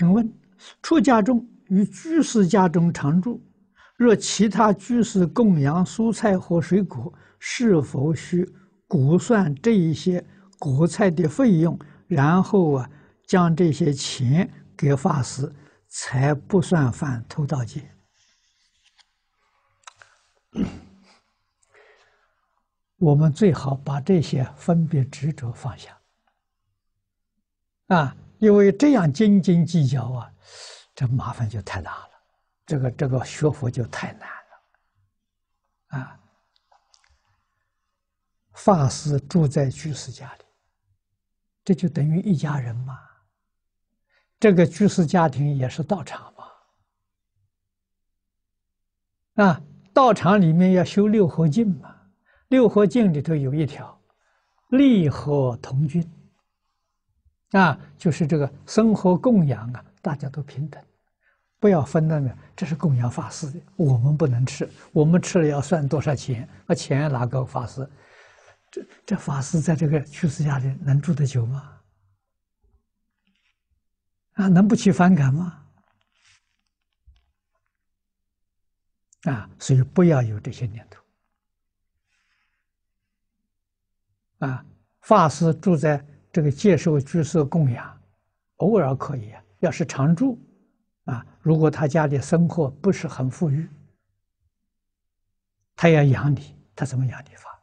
[0.00, 0.32] 请问，
[0.80, 3.38] 出家众与居士家中常住，
[3.98, 8.50] 若其他居士供养蔬菜和水果，是否需
[8.88, 10.26] 估算这一些
[10.58, 12.90] 果菜的费用，然后啊，
[13.26, 15.54] 将这些钱给法师，
[15.88, 17.86] 才不算犯偷盗戒？
[22.96, 26.00] 我们最好把这些分别执着放下
[27.88, 30.32] 啊，因为这样斤斤计较啊，
[30.94, 32.10] 这麻烦就太大了，
[32.66, 36.18] 这个这个学佛就太难了啊。
[38.54, 40.44] 法师住在居士家里，
[41.64, 42.98] 这就等于一家人嘛。
[44.38, 46.32] 这个居士家庭也是道场
[49.36, 49.60] 嘛，啊，
[49.92, 51.94] 道场里面要修六合敬嘛。
[52.48, 54.00] 六合敬里头有一条，
[54.70, 56.02] 利和同均，
[57.52, 60.82] 啊，就是这个生活供养啊，大家都平等，
[61.58, 67.88] 不要分那个，这是供养法师的，我们不能吃，我们吃了要算多少钱，把钱拿给法师？
[68.70, 71.80] 这这法师在这个居士家里能住得久吗？
[74.34, 75.66] 啊，能不起反感吗？
[79.24, 81.02] 啊，所以不要有这些念头。
[84.46, 84.64] 啊，
[85.00, 88.00] 法师住在这个接受居士供养，
[88.56, 89.42] 偶尔可以啊。
[89.60, 90.38] 要是常住，
[91.04, 93.68] 啊，如果他家里生活不是很富裕，
[95.76, 97.60] 他要养你，他怎么养你法？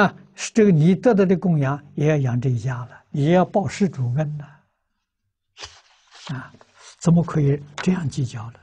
[0.00, 4.46] 啊，是这个你得到的供养也要养这一家了，也要报施主恩呐。
[6.28, 6.52] 啊，
[6.98, 8.58] 怎么可以这样计较呢？